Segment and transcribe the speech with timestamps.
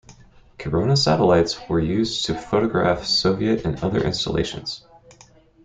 [0.57, 4.83] Corona satellites were used to photograph Soviet and other installations.